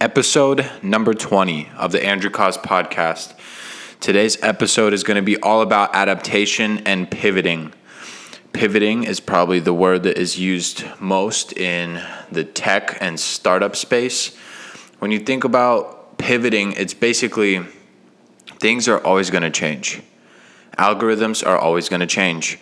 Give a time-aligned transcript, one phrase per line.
[0.00, 3.34] episode number 20 of the Andrew Cause podcast.
[4.00, 7.74] Today's episode is going to be all about adaptation and pivoting.
[8.54, 12.02] Pivoting is probably the word that is used most in
[12.32, 14.34] the tech and startup space.
[15.00, 17.60] When you think about pivoting, it's basically
[18.58, 20.00] things are always going to change.
[20.78, 22.58] Algorithms are always going to change.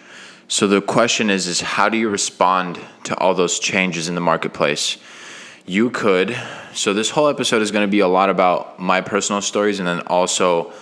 [0.49, 4.21] So the question is is how do you respond to all those changes in the
[4.21, 4.99] marketplace?
[5.69, 6.37] You could
[6.79, 9.89] so this whole episode is going to be a lot about my personal stories and
[9.89, 10.73] then also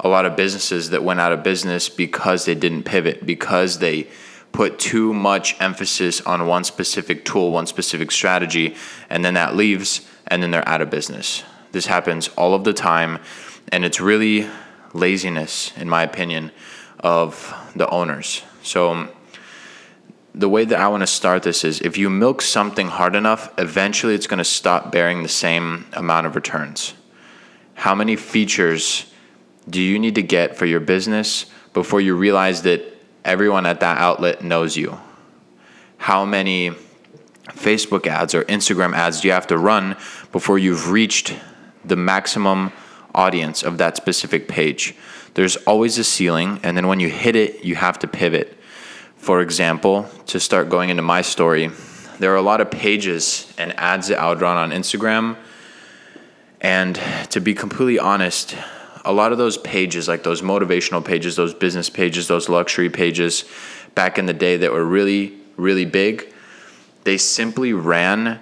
[0.00, 4.08] a lot of businesses that went out of business because they didn't pivot, because they
[4.50, 8.74] put too much emphasis on one specific tool, one specific strategy,
[9.08, 11.44] and then that leaves and then they're out of business.
[11.70, 13.20] This happens all of the time,
[13.70, 14.48] and it's really
[14.92, 16.50] laziness, in my opinion,
[16.98, 18.42] of the owners.
[18.64, 19.10] So, um,
[20.34, 23.52] the way that I want to start this is if you milk something hard enough,
[23.56, 26.94] eventually it's going to stop bearing the same amount of returns.
[27.74, 29.12] How many features
[29.68, 32.82] do you need to get for your business before you realize that
[33.24, 34.98] everyone at that outlet knows you?
[35.98, 36.72] How many
[37.50, 39.96] Facebook ads or Instagram ads do you have to run
[40.32, 41.36] before you've reached
[41.84, 42.72] the maximum
[43.14, 44.96] audience of that specific page?
[45.34, 48.58] There's always a ceiling, and then when you hit it, you have to pivot.
[49.24, 51.70] For example, to start going into my story,
[52.18, 55.38] there are a lot of pages and ads that I would run on Instagram.
[56.60, 57.00] And
[57.30, 58.54] to be completely honest,
[59.02, 63.46] a lot of those pages, like those motivational pages, those business pages, those luxury pages
[63.94, 66.30] back in the day that were really, really big,
[67.04, 68.38] they simply ran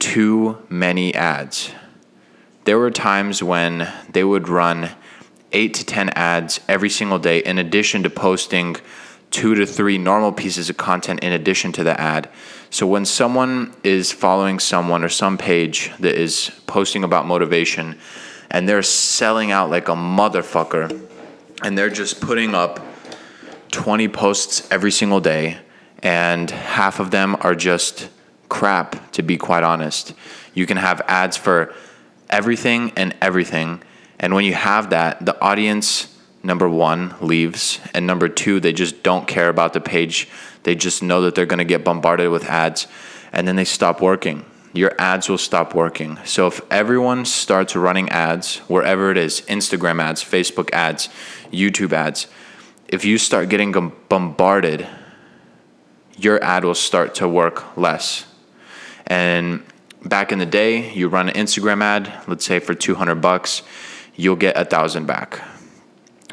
[0.00, 1.70] too many ads.
[2.64, 4.90] There were times when they would run
[5.52, 8.74] eight to 10 ads every single day, in addition to posting
[9.36, 12.26] two to three normal pieces of content in addition to the ad.
[12.70, 17.98] So when someone is following someone or some page that is posting about motivation,
[18.50, 21.06] and they're selling out like a motherfucker
[21.62, 22.80] and they're just putting up
[23.72, 25.58] 20 posts every single day
[26.02, 28.08] and half of them are just
[28.48, 30.14] crap to be quite honest
[30.54, 31.74] you can have ads for
[32.30, 33.82] everything and everything
[34.18, 36.15] and when you have that the audience
[36.46, 40.28] number one leaves and number two they just don't care about the page
[40.62, 42.86] they just know that they're going to get bombarded with ads
[43.32, 46.18] and then they stop working your ads will stop working.
[46.26, 51.08] So if everyone starts running ads, wherever it is Instagram ads, Facebook ads,
[51.50, 52.26] YouTube ads
[52.88, 54.86] if you start getting bombarded,
[56.16, 58.26] your ad will start to work less.
[59.06, 59.64] And
[60.02, 63.62] back in the day, you run an Instagram ad, let's say for 200 bucks,
[64.14, 65.42] you'll get a thousand back.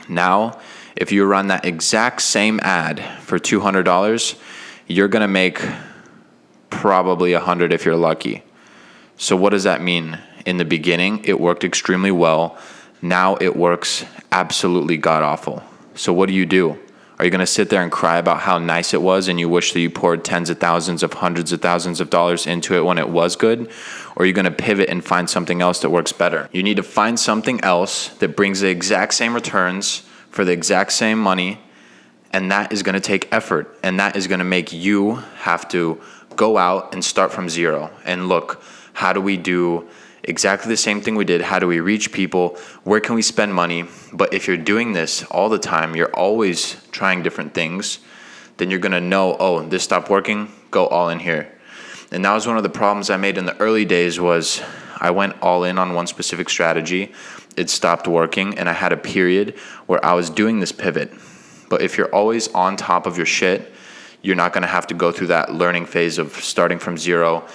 [0.10, 0.60] Now,
[0.96, 4.40] if you run that exact same ad for $200,
[4.88, 5.62] you're going to make
[6.70, 8.44] probably 100 if you're lucky.
[9.18, 10.20] So, what does that mean?
[10.46, 12.58] In the beginning, it worked extremely well.
[13.02, 15.64] Now it works absolutely god awful.
[15.96, 16.80] So, what do you do?
[17.24, 19.48] Are you going to sit there and cry about how nice it was and you
[19.48, 22.84] wish that you poured tens of thousands of hundreds of thousands of dollars into it
[22.84, 23.72] when it was good?
[24.18, 26.50] Or are you going to pivot and find something else that works better?
[26.52, 30.00] You need to find something else that brings the exact same returns
[30.32, 31.60] for the exact same money.
[32.34, 33.80] And that is going to take effort.
[33.84, 36.02] And that is going to make you have to
[36.36, 39.88] go out and start from zero and look how do we do
[40.24, 41.42] exactly the same thing we did.
[41.42, 42.58] How do we reach people?
[42.84, 43.86] Where can we spend money?
[44.12, 48.00] But if you're doing this all the time you're always trying different things
[48.58, 51.52] then you're to know oh this stopped working go all in here.
[52.12, 54.62] And that was one of the problems i made in the early days was
[55.00, 57.12] i went all in on one specific strategy.
[57.58, 59.58] It stopped working and i had a period
[59.88, 61.12] where i was doing this pivot.
[61.70, 63.74] But if you're always on top of your shit
[64.24, 67.46] you're not going to have to go through that learning phase of starting from zero.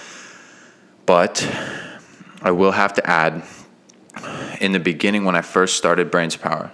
[1.05, 1.41] But
[2.41, 3.43] I will have to add
[4.59, 6.71] in the beginning, when I first started Brains Power,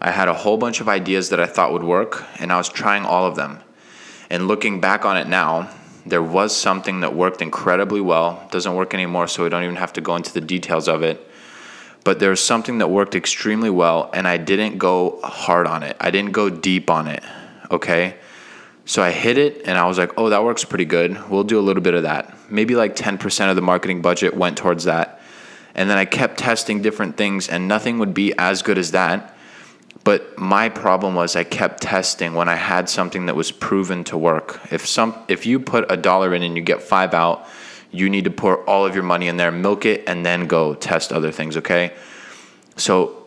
[0.00, 2.68] I had a whole bunch of ideas that I thought would work, and I was
[2.68, 3.60] trying all of them.
[4.28, 5.70] And looking back on it now,
[6.04, 8.48] there was something that worked incredibly well.
[8.50, 11.28] Doesn't work anymore, so we don't even have to go into the details of it.
[12.02, 15.96] But there was something that worked extremely well, and I didn't go hard on it.
[16.00, 17.22] I didn't go deep on it.
[17.70, 18.16] Okay?
[18.84, 21.30] So I hit it and I was like, oh, that works pretty good.
[21.30, 22.36] We'll do a little bit of that.
[22.50, 25.20] Maybe like 10% of the marketing budget went towards that.
[25.74, 29.34] And then I kept testing different things and nothing would be as good as that.
[30.04, 34.18] But my problem was I kept testing when I had something that was proven to
[34.18, 34.60] work.
[34.72, 37.46] If some if you put a dollar in and you get 5 out,
[37.92, 40.74] you need to pour all of your money in there, milk it and then go
[40.74, 41.92] test other things, okay?
[42.76, 43.26] So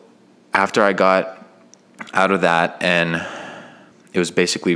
[0.54, 1.46] after I got
[2.14, 3.26] out of that and
[4.12, 4.76] it was basically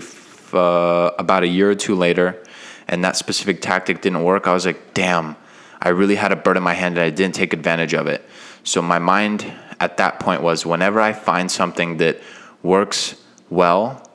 [0.54, 2.44] uh, about a year or two later,
[2.88, 5.36] and that specific tactic didn't work, I was like, damn,
[5.82, 8.26] I really had a bird in my hand and I didn't take advantage of it.
[8.64, 12.20] So my mind at that point was whenever I find something that
[12.62, 13.16] works
[13.50, 14.06] well,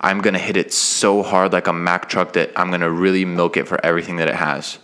[0.00, 3.56] I'm gonna hit it so hard like a Mack truck that I'm gonna really milk
[3.58, 4.78] it for everything that it has.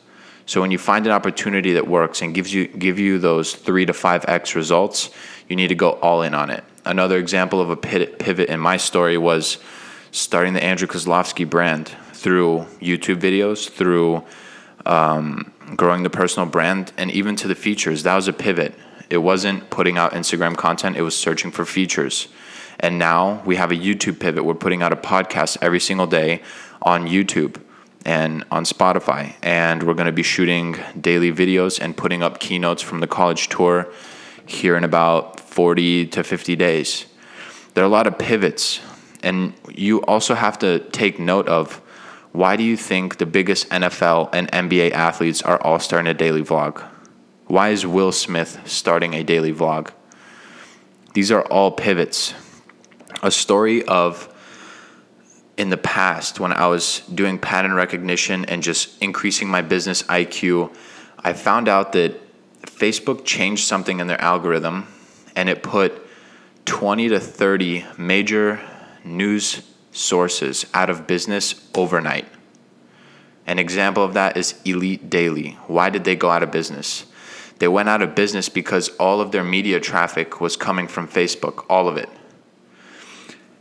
[0.44, 3.86] So when you find an opportunity that works and gives you give you those three
[3.86, 5.10] to five x results,
[5.48, 6.62] you need to go all in on it.
[6.84, 9.58] Another example of a pivot in my story was
[10.16, 14.24] starting the Andrew Kozlowski brand through YouTube videos, through
[14.86, 18.02] um, growing the personal brand, and even to the features.
[18.04, 18.74] That was a pivot.
[19.10, 22.28] It wasn't putting out Instagram content, it was searching for features.
[22.80, 24.44] And now we have a YouTube pivot.
[24.44, 26.42] We're putting out a podcast every single day
[26.82, 27.60] on YouTube
[28.04, 29.34] and on Spotify.
[29.42, 33.48] And we're going to be shooting daily videos and putting up keynotes from the college
[33.48, 33.90] tour
[34.44, 37.06] here in about 40 to 50 days.
[37.74, 38.80] There are a lot of pivots.
[39.22, 41.80] And you also have to take note of
[42.32, 46.42] why do you think the biggest NFL and NBA athletes are all starting a daily
[46.42, 46.84] vlog?
[47.46, 49.90] Why is Will Smith starting a daily vlog?
[51.14, 52.34] These are all pivots.
[53.22, 54.32] A story of
[55.56, 60.74] in the past when I was doing pattern recognition and just increasing my business IQ,
[61.18, 62.20] I found out that
[62.66, 64.86] Facebook changed something in their algorithm
[65.34, 66.06] and it put
[66.66, 68.60] 20 to 30 major
[69.06, 69.62] news
[69.92, 72.26] sources out of business overnight.
[73.46, 75.52] An example of that is Elite Daily.
[75.66, 77.06] Why did they go out of business?
[77.58, 81.64] They went out of business because all of their media traffic was coming from Facebook,
[81.70, 82.10] all of it.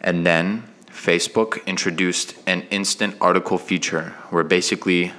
[0.01, 5.13] And then Facebook introduced an instant article feature where basically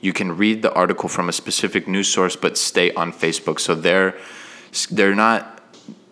[0.00, 3.58] you can read the article from a specific news source but stay on Facebook.
[3.58, 4.16] So they're
[4.90, 5.58] they're not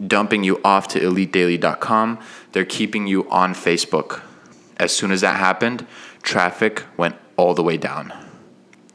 [0.04, 2.18] dumping you off to elitedaily.com,
[2.56, 4.22] they're keeping you on Facebook.
[4.78, 5.86] As soon as that happened,
[6.22, 8.14] traffic went all the way down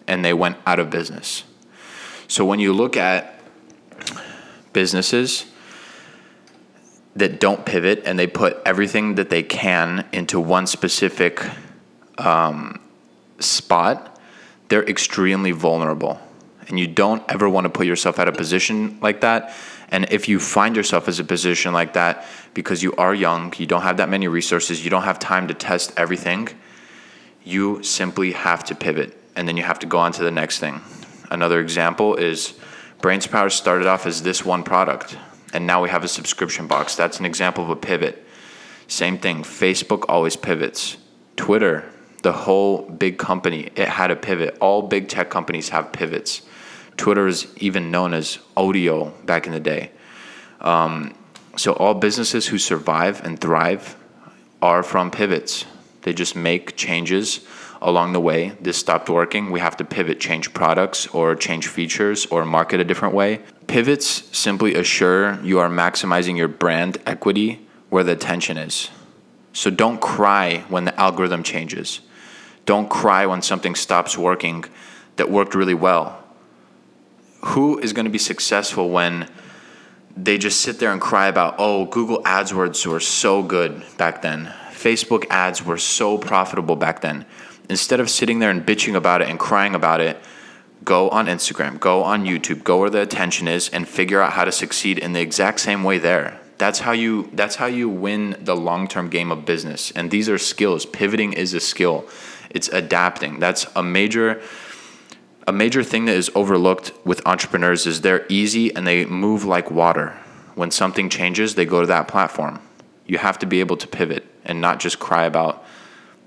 [0.07, 1.43] and they went out of business.
[2.27, 3.39] So when you look at
[4.73, 5.45] businesses
[7.15, 11.47] that don't pivot and they put everything that they can into one specific
[12.17, 12.79] um,
[13.37, 14.19] spot,
[14.69, 16.19] they're extremely vulnerable.
[16.71, 19.53] And you don't ever want to put yourself at a position like that
[19.91, 23.67] and if you find yourself as a position like that because you are young, you
[23.67, 26.47] don't have that many resources, you don't have time to test everything,
[27.43, 30.59] you simply have to pivot and then you have to go on to the next
[30.59, 30.79] thing.
[31.29, 32.53] Another example is
[33.01, 35.17] Brains Power started off as this one product
[35.53, 36.95] and now we have a subscription box.
[36.95, 38.25] That's an example of a pivot.
[38.87, 40.95] Same thing, Facebook always pivots.
[41.35, 41.83] Twitter,
[42.23, 44.57] the whole big company, it had a pivot.
[44.61, 46.43] All big tech companies have pivots.
[46.97, 49.91] Twitter is even known as Odeo back in the day.
[50.59, 51.15] Um,
[51.57, 53.95] so all businesses who survive and thrive
[54.61, 55.65] are from pivots.
[56.03, 57.45] They just make changes
[57.81, 58.49] along the way.
[58.61, 59.51] This stopped working.
[59.51, 63.41] We have to pivot, change products or change features or market a different way.
[63.67, 64.05] Pivots
[64.37, 68.89] simply assure you are maximizing your brand equity where the attention is.
[69.53, 72.01] So don't cry when the algorithm changes.
[72.65, 74.65] Don't cry when something stops working
[75.17, 76.20] that worked really well
[77.41, 79.27] who is going to be successful when
[80.15, 84.53] they just sit there and cry about, oh, Google AdWords were so good back then.
[84.71, 87.25] Facebook ads were so profitable back then.
[87.69, 90.17] Instead of sitting there and bitching about it and crying about it,
[90.83, 94.43] go on Instagram, go on YouTube, go where the attention is and figure out how
[94.43, 96.39] to succeed in the exact same way there.
[96.57, 99.91] That's how you that's how you win the long-term game of business.
[99.91, 100.85] And these are skills.
[100.85, 102.07] Pivoting is a skill.
[102.51, 103.39] It's adapting.
[103.39, 104.41] That's a major
[105.47, 109.71] a major thing that is overlooked with entrepreneurs is they're easy and they move like
[109.71, 110.11] water.
[110.55, 112.59] When something changes, they go to that platform.
[113.05, 115.65] You have to be able to pivot and not just cry about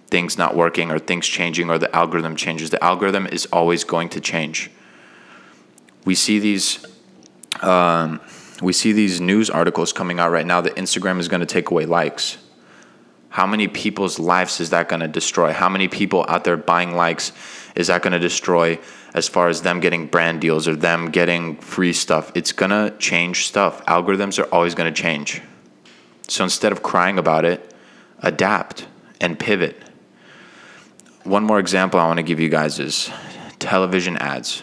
[0.08, 2.70] things not working or things changing or the algorithm changes.
[2.70, 4.70] The algorithm is always going to change.
[6.04, 6.84] We see these.
[7.62, 8.20] Um,
[8.62, 11.70] we see these news articles coming out right now that Instagram is going to take
[11.70, 12.38] away likes.
[13.28, 15.52] How many people's lives is that going to destroy?
[15.52, 17.32] How many people out there buying likes
[17.74, 18.78] is that going to destroy
[19.14, 22.30] as far as them getting brand deals or them getting free stuff?
[22.34, 23.84] It's going to change stuff.
[23.86, 25.42] Algorithms are always going to change.
[26.28, 27.74] So instead of crying about it,
[28.20, 28.86] adapt
[29.20, 29.80] and pivot.
[31.24, 33.10] One more example I want to give you guys is
[33.58, 34.62] television ads.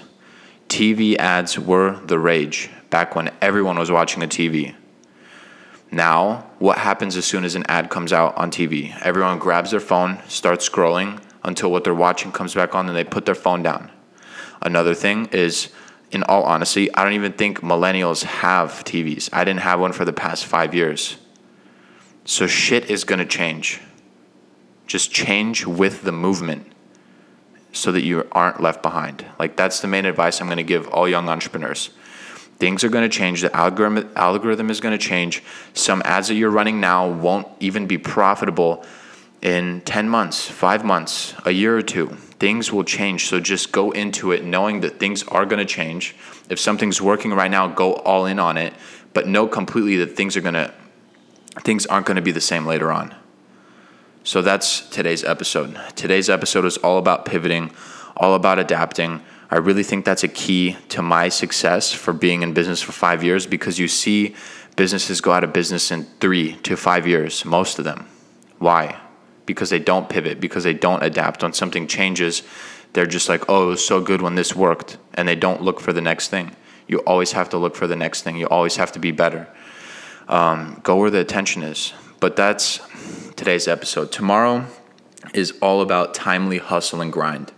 [0.69, 4.75] TV ads were the rage back when everyone was watching a TV.
[5.91, 8.97] Now, what happens as soon as an ad comes out on TV?
[9.01, 13.03] Everyone grabs their phone, starts scrolling until what they're watching comes back on and they
[13.03, 13.91] put their phone down.
[14.62, 15.69] Another thing is,
[16.12, 19.29] in all honesty, I don't even think millennials have TVs.
[19.33, 21.17] I didn't have one for the past five years.
[22.25, 23.81] So shit is gonna change.
[24.86, 26.67] Just change with the movement.
[27.74, 29.25] so that you aren't left behind.
[29.39, 31.91] Like that's the main advice I'm to give all young entrepreneurs.
[32.60, 33.41] Things are to change.
[33.41, 35.41] The algorithm algorithm is to change.
[35.74, 38.86] Some ads that you're running now won't even be profitable
[39.41, 42.07] in 10 months, 5 months, a year or two.
[42.39, 43.27] Things will change.
[43.27, 46.15] So just go into it knowing that things are going to change.
[46.50, 48.74] If something's working right now, go all in on it,
[49.13, 50.74] but know completely that things are going to
[51.63, 53.13] things aren't going to be the same later on.
[54.24, 55.77] So that's today's episode.
[55.95, 57.71] Today's episode is all about pivoting,
[58.15, 59.21] all about adapting.
[59.50, 63.24] I really think that's a key to my success for being in business for five
[63.24, 64.36] years because you see
[64.77, 68.07] businesses go out of business in three to five years, most of them.
[68.60, 68.98] Why?
[69.45, 71.43] Because they don't pivot, because they don't adapt.
[71.43, 72.43] When something changes,
[72.93, 75.79] they're just like, oh, it was so good when this worked, and they don't look
[75.79, 76.55] for the next thing.
[76.88, 79.48] You always have to look for the next thing, you always have to be better.
[80.27, 81.93] Um, go where the attention is.
[82.19, 82.79] But that's
[83.36, 84.12] today's episode.
[84.12, 84.67] Tomorrow
[85.33, 87.51] is all about timely hustle and grind.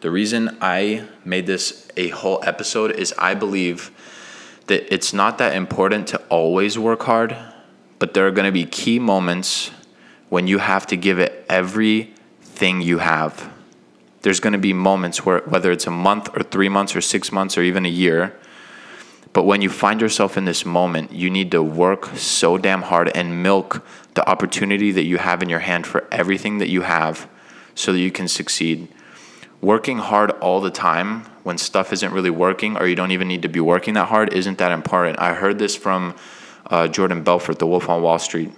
[0.00, 3.92] The reason I made this a whole episode is I believe
[4.66, 7.36] that it's not that important to always work hard,
[7.98, 9.70] but there are going to be key moments
[10.32, 13.52] when you have to give it everything you have.
[14.22, 17.30] There's going to be moments where, whether it's a month or three months or six
[17.30, 18.34] months or even a year,
[19.34, 23.14] but when you find yourself in this moment, you need to work so damn hard
[23.14, 23.84] and milk
[24.14, 27.28] the opportunity that you have in your hand for everything that you have
[27.74, 28.88] so that you can succeed.
[29.60, 33.42] Working hard all the time when stuff isn't really working or you don't even need
[33.42, 35.18] to be working that hard isn't that important.
[35.18, 36.14] I heard this from
[36.70, 38.50] uh, Jordan Belfort, the Wolf on Wall Street.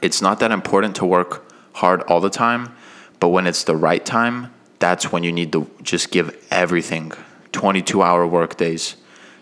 [0.00, 2.74] It's not that important to work hard all the time,
[3.20, 7.12] but when it's the right time, that's when you need to just give everything
[7.52, 8.96] 22 hour work days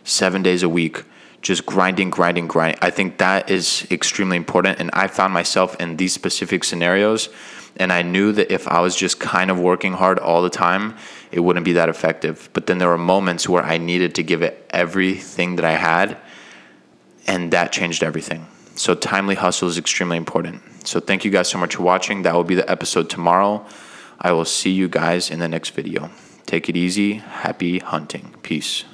[0.04, 1.04] seven days a week,
[1.40, 2.78] just grinding, grinding, grinding.
[2.82, 4.78] I think that is extremely important.
[4.80, 7.28] And I found myself in these specific scenarios.
[7.76, 10.94] And I knew that if I was just kind of working hard all the time,
[11.30, 12.50] it wouldn't be that effective.
[12.52, 16.18] But then there were moments where I needed to give it everything that I had.
[17.26, 18.46] And that changed everything.
[18.74, 20.62] So, timely hustle is extremely important.
[20.86, 22.22] So, thank you guys so much for watching.
[22.22, 23.66] That will be the episode tomorrow.
[24.20, 26.10] I will see you guys in the next video.
[26.46, 27.14] Take it easy.
[27.14, 28.34] Happy hunting.
[28.42, 28.84] Peace.